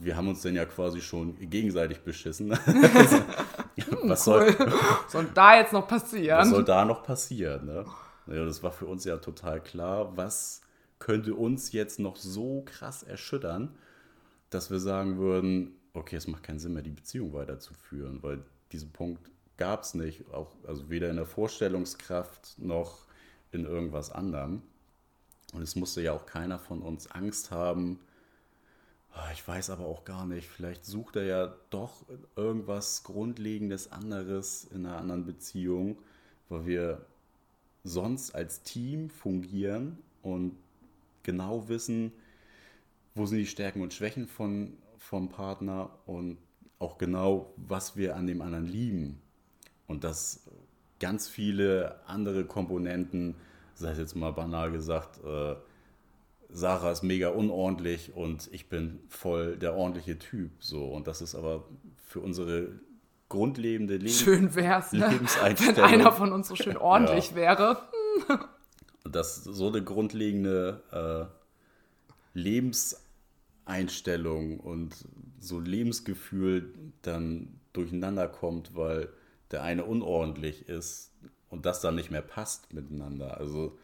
[0.00, 2.50] wir haben uns denn ja quasi schon gegenseitig beschissen.
[4.02, 4.56] was, soll,
[5.08, 6.38] soll da jetzt noch passieren?
[6.38, 7.66] Was soll da noch passieren?
[7.66, 7.84] Ne?
[8.26, 10.62] Ja, das war für uns ja total klar, was
[10.98, 13.74] könnte uns jetzt noch so krass erschüttern,
[14.48, 18.90] dass wir sagen würden, okay, es macht keinen Sinn mehr, die Beziehung weiterzuführen, weil diesen
[18.92, 23.06] Punkt gab es nicht, auch, also weder in der Vorstellungskraft noch
[23.52, 24.62] in irgendwas anderem.
[25.52, 28.00] Und es musste ja auch keiner von uns Angst haben,
[29.32, 32.04] ich weiß aber auch gar nicht, vielleicht sucht er ja doch
[32.36, 35.98] irgendwas Grundlegendes anderes in einer anderen Beziehung,
[36.48, 37.06] weil wir
[37.84, 40.56] sonst als Team fungieren und
[41.22, 42.12] genau wissen,
[43.14, 46.38] wo sind die Stärken und Schwächen von, vom Partner und
[46.78, 49.20] auch genau, was wir an dem anderen lieben.
[49.86, 50.40] Und dass
[51.00, 53.34] ganz viele andere Komponenten,
[53.74, 55.56] sei es jetzt mal banal gesagt, äh,
[56.52, 60.50] Sarah ist mega unordentlich und ich bin voll der ordentliche Typ.
[60.60, 60.84] So.
[60.86, 61.64] Und das ist aber
[62.06, 62.68] für unsere
[63.28, 65.10] grundlegende Leben schön wär's, ne?
[65.10, 65.26] Wenn
[65.78, 67.36] einer von uns so schön ordentlich ja.
[67.36, 67.78] wäre.
[69.04, 71.24] dass so eine grundlegende äh,
[72.38, 74.94] Lebenseinstellung und
[75.38, 79.08] so Lebensgefühl dann durcheinander kommt, weil
[79.50, 81.12] der eine unordentlich ist
[81.48, 83.38] und das dann nicht mehr passt miteinander.
[83.38, 83.78] Also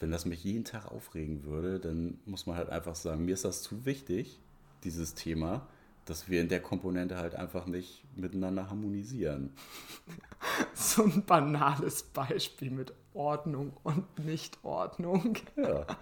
[0.00, 3.44] wenn das mich jeden Tag aufregen würde, dann muss man halt einfach sagen, mir ist
[3.44, 4.40] das zu wichtig,
[4.84, 5.66] dieses Thema,
[6.04, 9.52] dass wir in der Komponente halt einfach nicht miteinander harmonisieren.
[10.72, 15.36] So ein banales Beispiel mit Ordnung und Nichtordnung.
[15.56, 15.86] Ja.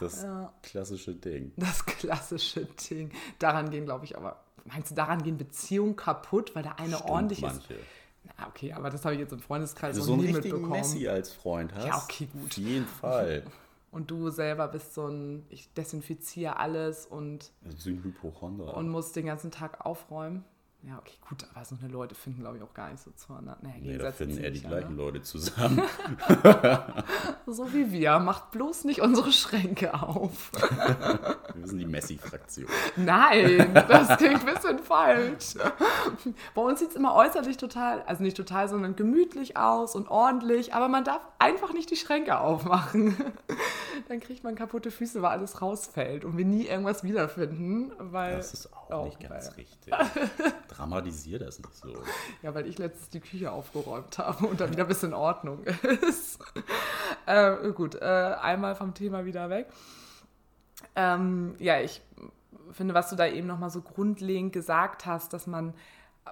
[0.00, 0.52] Das ja.
[0.62, 1.52] klassische Ding.
[1.56, 3.10] Das klassische Ding.
[3.38, 7.10] Daran gehen, glaube ich, aber, meinst du, daran gehen Beziehungen kaputt, weil der eine Stimmt,
[7.10, 7.74] ordentlich manche.
[7.74, 7.80] ist?
[8.24, 11.08] Na, okay, aber das habe ich jetzt im Freundeskreis Wenn du so einen richtigen Messi
[11.08, 11.86] als Freund hast.
[11.86, 12.50] Ja, okay, gut.
[12.50, 13.42] Auf jeden Fall.
[13.92, 17.50] Und du selber bist so ein, ich desinfiziere alles und.
[17.64, 18.76] Also ein Hypochonder.
[18.76, 20.44] Und musst den ganzen Tag aufräumen.
[20.82, 23.58] Ja, okay, gut, aber so eine Leute finden, glaube ich, auch gar nicht so zueinander.
[23.60, 25.02] Naja, nee, da finden eher die gleichen ne?
[25.02, 25.82] Leute zusammen.
[27.46, 28.18] so wie wir.
[28.18, 30.50] Macht bloß nicht unsere Schränke auf.
[31.54, 32.68] wir sind die Messi-Fraktion.
[32.96, 35.54] Nein, das klingt ein bisschen falsch.
[36.54, 40.72] Bei uns sieht es immer äußerlich total, also nicht total, sondern gemütlich aus und ordentlich,
[40.72, 43.16] aber man darf einfach nicht die Schränke aufmachen.
[44.08, 47.92] Dann kriegt man kaputte Füße, weil alles rausfällt und wir nie irgendwas wiederfinden.
[47.98, 49.92] Weil, das ist auch oh, nicht ganz richtig
[50.70, 51.88] dramatisier das nicht so.
[52.42, 56.38] Ja, weil ich letztens die Küche aufgeräumt habe und dann wieder ein bisschen Ordnung ist.
[57.26, 59.66] äh, gut, äh, einmal vom Thema wieder weg.
[60.96, 62.02] Ähm, ja, ich
[62.72, 65.74] finde, was du da eben nochmal so grundlegend gesagt hast, dass man,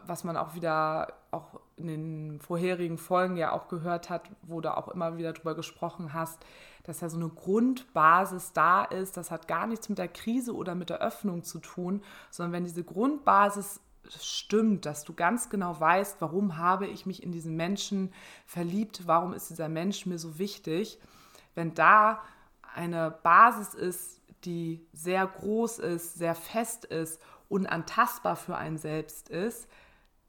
[0.06, 4.74] was man auch wieder auch in den vorherigen Folgen ja auch gehört hat, wo du
[4.74, 6.44] auch immer wieder drüber gesprochen hast,
[6.84, 9.16] dass ja so eine Grundbasis da ist.
[9.16, 12.64] Das hat gar nichts mit der Krise oder mit der Öffnung zu tun, sondern wenn
[12.64, 13.80] diese Grundbasis
[14.16, 18.12] stimmt, dass du ganz genau weißt, warum habe ich mich in diesen Menschen
[18.46, 20.98] verliebt, warum ist dieser Mensch mir so wichtig.
[21.54, 22.22] Wenn da
[22.74, 29.68] eine Basis ist, die sehr groß ist, sehr fest ist, unantastbar für einen selbst ist,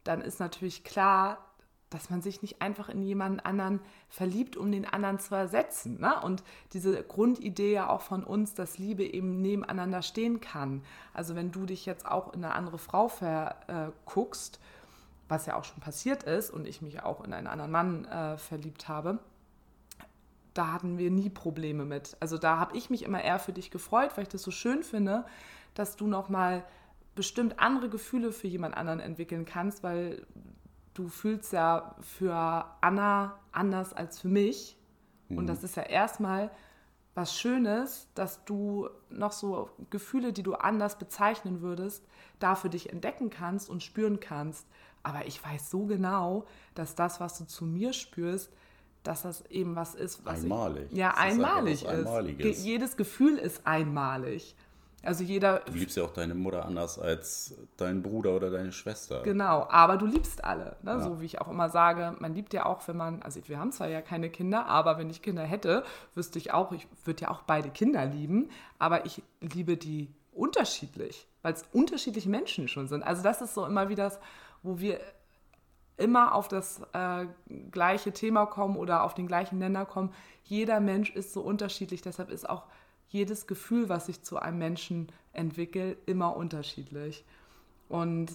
[0.04, 1.49] dann ist natürlich klar,
[1.90, 6.00] dass man sich nicht einfach in jemanden anderen verliebt, um den anderen zu ersetzen.
[6.00, 6.22] Ne?
[6.22, 10.84] Und diese Grundidee ja auch von uns, dass Liebe eben nebeneinander stehen kann.
[11.14, 14.60] Also wenn du dich jetzt auch in eine andere Frau verguckst,
[15.28, 18.38] was ja auch schon passiert ist und ich mich auch in einen anderen Mann äh,
[18.38, 19.20] verliebt habe,
[20.54, 22.18] da hatten wir nie Probleme mit.
[22.20, 24.84] Also da habe ich mich immer eher für dich gefreut, weil ich das so schön
[24.84, 25.26] finde,
[25.74, 26.64] dass du nochmal
[27.16, 30.26] bestimmt andere Gefühle für jemand anderen entwickeln kannst, weil
[30.94, 34.78] du fühlst ja für Anna anders als für mich.
[35.30, 35.38] Mhm.
[35.38, 36.52] Und das ist ja erstmal
[37.16, 42.06] was Schönes, dass du noch so Gefühle, die du anders bezeichnen würdest,
[42.40, 44.68] da für dich entdecken kannst und spüren kannst.
[45.04, 48.52] Aber ich weiß so genau, dass das, was du zu mir spürst,
[49.04, 50.88] dass das eben was ist, was einmalig.
[50.92, 52.40] Ich, ja, das einmalig ist.
[52.40, 52.66] ist.
[52.66, 54.56] Jedes Gefühl ist einmalig.
[55.04, 55.60] Also jeder.
[55.60, 59.24] Du liebst ja auch deine Mutter anders als deinen Bruder oder deine Schwester.
[59.24, 60.76] Genau, aber du liebst alle.
[60.82, 60.92] Ne?
[60.92, 61.00] Ja.
[61.00, 63.72] So wie ich auch immer sage, man liebt ja auch, wenn man, also wir haben
[63.72, 65.84] zwar ja keine Kinder, aber wenn ich Kinder hätte,
[66.16, 71.28] wüsste ich auch, ich würde ja auch beide Kinder lieben, aber ich liebe die unterschiedlich,
[71.42, 73.04] weil es unterschiedliche Menschen schon sind.
[73.04, 74.20] Also das ist so immer wieder das,
[74.64, 75.00] wo wir
[75.98, 77.26] immer auf das äh,
[77.72, 80.14] gleiche Thema kommen oder auf den gleichen Nenner kommen.
[80.44, 82.64] Jeder Mensch ist so unterschiedlich, deshalb ist auch
[83.10, 87.26] jedes Gefühl, was sich zu einem Menschen entwickelt, immer unterschiedlich.
[87.88, 88.32] Und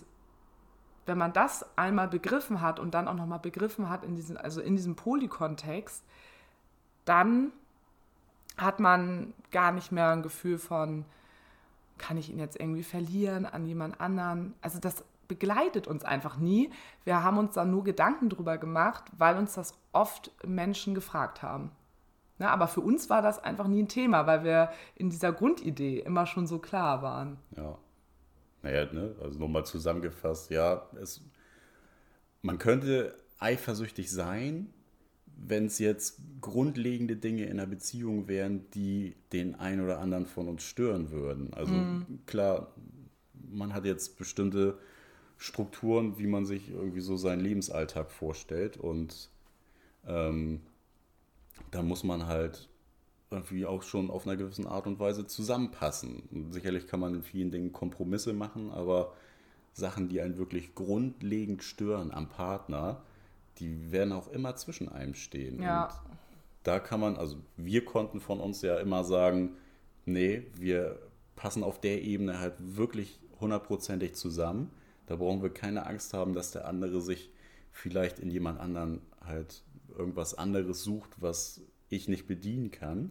[1.07, 4.61] wenn man das einmal begriffen hat und dann auch nochmal begriffen hat in diesem, also
[4.61, 6.03] in diesem Polykontext,
[7.05, 7.53] dann
[8.57, 11.05] hat man gar nicht mehr ein Gefühl von,
[11.99, 14.55] kann ich ihn jetzt irgendwie verlieren an jemand anderen?
[14.61, 16.71] Also das begleitet uns einfach nie.
[17.05, 21.71] Wir haben uns da nur Gedanken drüber gemacht, weil uns das oft Menschen gefragt haben.
[22.39, 26.01] Na, aber für uns war das einfach nie ein Thema, weil wir in dieser Grundidee
[26.01, 27.39] immer schon so klar waren.
[27.57, 27.79] Ja.
[28.63, 29.15] Naja, ne?
[29.23, 31.21] also nochmal zusammengefasst, ja, es,
[32.43, 34.73] man könnte eifersüchtig sein,
[35.37, 40.49] wenn es jetzt grundlegende Dinge in einer Beziehung wären, die den einen oder anderen von
[40.49, 41.53] uns stören würden.
[41.53, 42.21] Also mm.
[42.27, 42.73] klar,
[43.51, 44.79] man hat jetzt bestimmte
[45.37, 49.31] Strukturen, wie man sich irgendwie so seinen Lebensalltag vorstellt und
[50.07, 50.61] ähm,
[51.71, 52.69] da muss man halt
[53.31, 56.23] irgendwie auch schon auf einer gewissen Art und Weise zusammenpassen.
[56.31, 59.13] Und sicherlich kann man in vielen Dingen Kompromisse machen, aber
[59.73, 63.03] Sachen, die einen wirklich grundlegend stören am Partner,
[63.59, 65.61] die werden auch immer zwischen einem stehen.
[65.61, 65.87] Ja.
[65.87, 66.19] Und
[66.63, 69.57] da kann man, also wir konnten von uns ja immer sagen,
[70.07, 70.99] nee, wir
[71.37, 74.71] passen auf der Ebene halt wirklich hundertprozentig zusammen.
[75.07, 77.31] Da brauchen wir keine Angst haben, dass der andere sich
[77.75, 79.63] vielleicht in jemand anderen halt
[79.99, 81.61] irgendwas anderes sucht, was
[81.91, 83.11] ich nicht bedienen kann.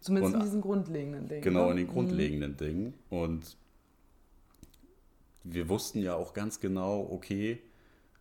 [0.00, 1.42] Zumindest Und, in diesen grundlegenden Dingen.
[1.42, 1.70] Genau, ne?
[1.70, 1.92] in den mhm.
[1.92, 2.56] grundlegenden mhm.
[2.56, 2.94] Dingen.
[3.08, 3.56] Und
[5.44, 7.62] wir wussten ja auch ganz genau, okay,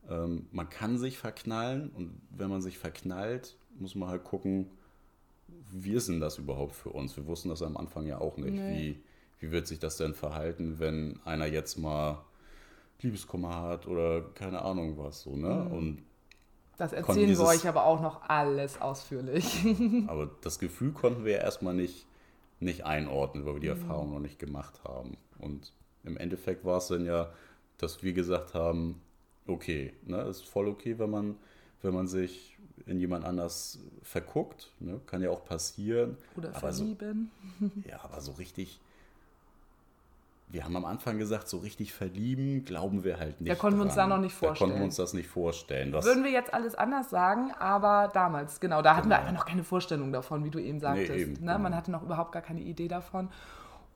[0.10, 4.68] ähm, man kann sich verknallen und wenn man sich verknallt, muss man halt gucken,
[5.72, 7.18] wie ist denn das überhaupt für uns?
[7.18, 8.54] Wir wussten das am Anfang ja auch nicht.
[8.54, 8.78] Nee.
[8.78, 9.04] Wie,
[9.40, 12.24] wie wird sich das denn verhalten, wenn einer jetzt mal
[13.02, 15.68] Liebeskummer hat oder keine Ahnung was so, ne?
[15.68, 15.72] Mhm.
[15.72, 16.04] Und
[16.78, 19.66] das erzählen dieses, wir euch aber auch noch alles ausführlich.
[20.08, 22.06] aber das Gefühl konnten wir ja erstmal nicht,
[22.60, 23.82] nicht einordnen, weil wir die mhm.
[23.82, 25.18] Erfahrung noch nicht gemacht haben.
[25.40, 25.72] Und
[26.04, 27.32] im Endeffekt war es dann ja,
[27.78, 29.02] dass wir gesagt haben,
[29.48, 29.94] okay.
[30.06, 30.22] Ne?
[30.24, 31.38] Ist voll okay, wenn man,
[31.82, 34.72] wenn man sich in jemand anders verguckt.
[34.80, 35.00] Ne?
[35.06, 36.18] Kann ja auch passieren.
[36.36, 37.32] Oder aber verlieben.
[37.60, 38.80] So, ja, aber so richtig.
[40.48, 43.52] Wir haben am Anfang gesagt, so richtig verlieben glauben wir halt nicht.
[43.52, 44.54] Da konnten wir uns da noch nicht vorstellen.
[44.54, 45.92] Da konnten wir uns das nicht vorstellen.
[45.92, 49.16] Was Würden wir jetzt alles anders sagen, aber damals, genau, da hatten genau.
[49.16, 51.10] wir einfach noch keine Vorstellung davon, wie du eben sagtest.
[51.10, 51.40] Nee, eben, ne?
[51.40, 51.60] genau.
[51.60, 53.30] Man hatte noch überhaupt gar keine Idee davon.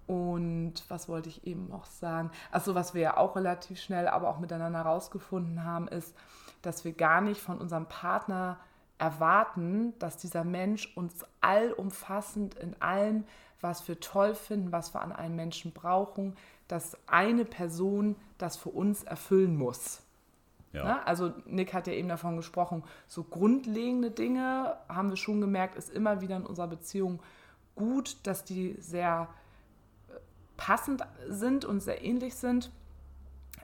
[0.07, 2.31] Und was wollte ich eben noch sagen?
[2.51, 6.15] Also was wir ja auch relativ schnell, aber auch miteinander rausgefunden haben, ist,
[6.63, 8.57] dass wir gar nicht von unserem Partner
[8.97, 13.23] erwarten, dass dieser Mensch uns allumfassend in allem,
[13.61, 16.35] was wir toll finden, was wir an einem Menschen brauchen,
[16.67, 20.01] dass eine Person das für uns erfüllen muss.
[20.71, 20.83] Ja.
[20.83, 25.75] Na, also Nick hat ja eben davon gesprochen, so grundlegende Dinge haben wir schon gemerkt,
[25.75, 27.21] ist immer wieder in unserer Beziehung
[27.75, 29.27] gut, dass die sehr
[30.57, 32.71] passend sind und sehr ähnlich sind.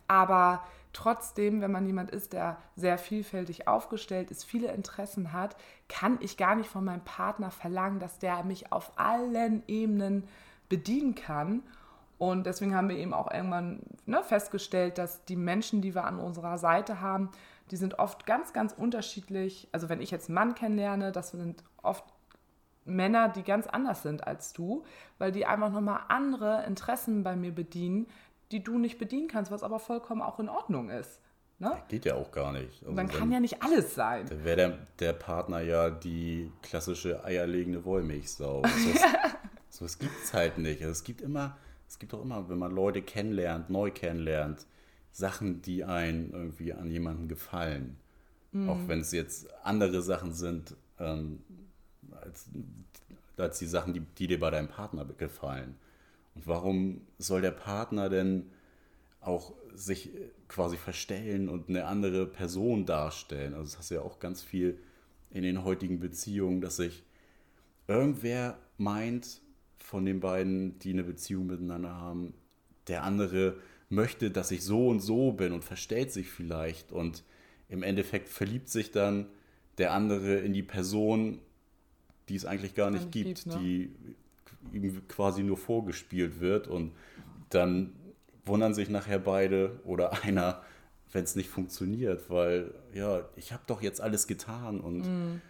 [0.07, 0.63] Aber
[0.95, 5.55] trotzdem, wenn man jemand ist, der sehr vielfältig aufgestellt ist, viele Interessen hat,
[5.89, 10.27] kann ich gar nicht von meinem Partner verlangen, dass der mich auf allen Ebenen
[10.69, 11.63] bedienen kann.
[12.17, 16.19] Und deswegen haben wir eben auch irgendwann ne, festgestellt, dass die Menschen, die wir an
[16.19, 17.29] unserer Seite haben,
[17.71, 19.67] die sind oft ganz, ganz unterschiedlich.
[19.73, 22.05] Also wenn ich jetzt einen Mann kennenlerne, das sind oft
[22.85, 24.83] Männer, die ganz anders sind als du,
[25.17, 28.07] weil die einfach nochmal andere Interessen bei mir bedienen,
[28.51, 31.19] die du nicht bedienen kannst, was aber vollkommen auch in Ordnung ist.
[31.57, 31.71] Ne?
[31.87, 32.81] Geht ja auch gar nicht.
[32.81, 34.25] Also Man kann ja nicht alles sein.
[34.29, 38.63] Da wäre der, der, Partner ja die klassische eierlegende Wollmilchsau.
[39.75, 40.79] So was gibt es halt nicht.
[40.79, 44.65] Also es gibt immer, es gibt auch immer, wenn man Leute kennenlernt, neu kennenlernt,
[45.11, 47.97] Sachen, die einen irgendwie an jemanden gefallen.
[48.53, 48.69] Mhm.
[48.69, 51.43] Auch wenn es jetzt andere Sachen sind, ähm,
[52.21, 52.49] als,
[53.35, 55.75] als die Sachen, die, die dir bei deinem Partner gefallen.
[56.35, 58.51] Und warum soll der Partner denn
[59.21, 60.11] auch sich
[60.47, 63.53] quasi verstellen und eine andere Person darstellen?
[63.53, 64.79] Also das hast du ja auch ganz viel
[65.31, 67.03] in den heutigen Beziehungen, dass sich
[67.87, 69.41] irgendwer meint
[69.77, 72.33] von den beiden, die eine Beziehung miteinander haben,
[72.87, 73.57] der andere
[73.89, 77.23] möchte, dass ich so und so bin und verstellt sich vielleicht und
[77.69, 79.27] im Endeffekt verliebt sich dann
[79.77, 81.39] der andere in die Person
[82.29, 83.59] die es eigentlich gar nicht, gibt, gibt ne?
[83.59, 83.91] die
[84.73, 86.91] ihm quasi nur vorgespielt wird und
[87.49, 87.93] dann
[88.45, 90.61] wundern sich nachher beide oder einer,
[91.11, 95.41] wenn es nicht funktioniert, weil ja, ich habe doch jetzt alles getan und mm.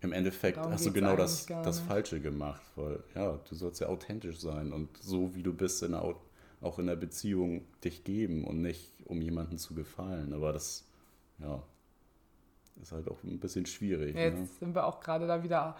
[0.00, 3.88] im Endeffekt Darum hast du genau das, das Falsche gemacht, weil ja, du sollst ja
[3.88, 6.14] authentisch sein und so wie du bist in der,
[6.60, 10.86] auch in der Beziehung dich geben und nicht um jemanden zu gefallen, aber das
[11.38, 11.62] ja
[12.82, 14.16] ist halt auch ein bisschen schwierig.
[14.16, 14.48] Jetzt ne?
[14.58, 15.76] sind wir auch gerade da wieder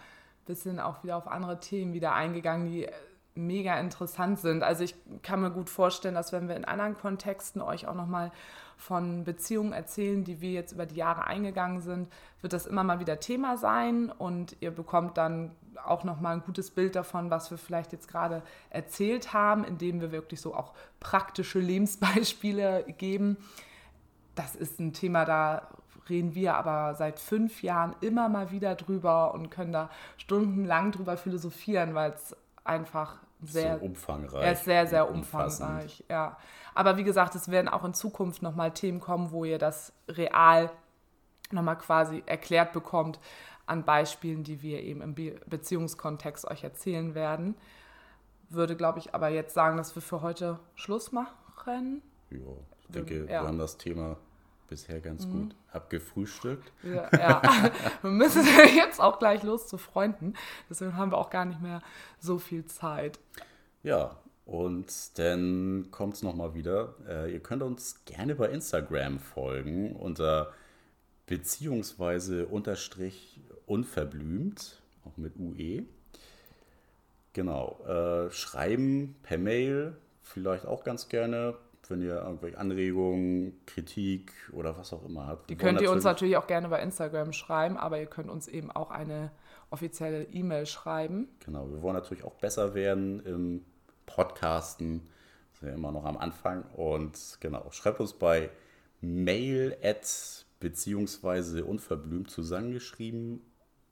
[0.47, 2.89] bisschen auch wieder auf andere Themen wieder eingegangen, die
[3.35, 4.63] mega interessant sind.
[4.63, 8.33] Also ich kann mir gut vorstellen, dass wenn wir in anderen Kontexten euch auch nochmal
[8.77, 12.09] von Beziehungen erzählen, die wir jetzt über die Jahre eingegangen sind,
[12.41, 15.53] wird das immer mal wieder Thema sein und ihr bekommt dann
[15.85, 20.13] auch nochmal ein gutes Bild davon, was wir vielleicht jetzt gerade erzählt haben, indem wir
[20.13, 23.37] wirklich so auch praktische Lebensbeispiele geben.
[24.35, 25.69] Das ist ein Thema, da
[26.09, 31.17] reden wir aber seit fünf Jahren immer mal wieder drüber und können da stundenlang drüber
[31.17, 34.45] philosophieren, weil es einfach sehr so umfangreich.
[34.45, 36.37] Er ist sehr, sehr umfangreich, ja.
[36.75, 40.71] Aber wie gesagt, es werden auch in Zukunft nochmal Themen kommen, wo ihr das real
[41.51, 43.19] nochmal quasi erklärt bekommt
[43.67, 47.57] an Beispielen, die wir eben im Be Beziehungskontext euch erzählen werden.
[48.49, 52.03] Würde, glaube ich, aber jetzt sagen, dass wir für heute Schluss machen.
[52.31, 52.39] Ja,
[52.81, 53.29] ich denke, ja.
[53.29, 54.17] wir haben das Thema
[54.71, 55.33] bisher ganz mhm.
[55.33, 56.73] gut abgefrühstückt.
[56.83, 57.71] Ja, ja.
[58.03, 58.43] wir müssen
[58.75, 60.35] jetzt auch gleich los zu Freunden.
[60.71, 61.83] Deswegen haben wir auch gar nicht mehr
[62.19, 63.19] so viel Zeit.
[63.83, 64.17] Ja,
[64.47, 66.95] und dann kommt es nochmal wieder.
[67.07, 70.53] Äh, ihr könnt uns gerne bei Instagram folgen unter
[71.27, 75.85] beziehungsweise unterstrich unverblümt, auch mit UE.
[77.33, 77.79] Genau.
[77.87, 81.55] Äh, schreiben per Mail, vielleicht auch ganz gerne
[81.91, 85.51] wenn ihr irgendwelche Anregungen, Kritik oder was auch immer habt.
[85.51, 88.71] Die könnt ihr uns natürlich auch gerne bei Instagram schreiben, aber ihr könnt uns eben
[88.71, 89.31] auch eine
[89.71, 91.29] offizielle E-Mail schreiben.
[91.45, 93.65] Genau, wir wollen natürlich auch besser werden im
[94.07, 95.09] Podcasten.
[95.59, 96.65] Sind ja immer noch am Anfang.
[96.77, 98.51] Und genau, schreibt uns bei
[99.01, 103.41] mail at beziehungsweise unverblümt zusammengeschrieben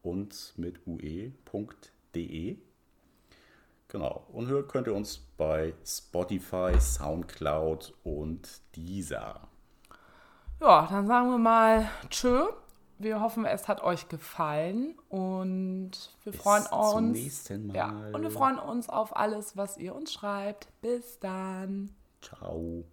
[0.02, 2.58] und mit ue.de.
[3.88, 4.26] Genau.
[4.32, 9.48] Und hört könnt ihr uns bei Spotify, Soundcloud und Deezer.
[10.60, 12.48] Ja, dann sagen wir mal Tschö.
[12.98, 15.92] Wir hoffen, es hat euch gefallen und
[16.24, 16.92] wir Bis freuen uns.
[16.92, 17.76] Zum nächsten Mal.
[17.76, 20.68] Ja, und wir freuen uns auf alles, was ihr uns schreibt.
[20.80, 21.94] Bis dann.
[22.20, 22.84] Ciao.